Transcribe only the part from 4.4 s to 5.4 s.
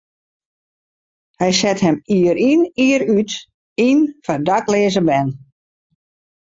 dakleaze bern.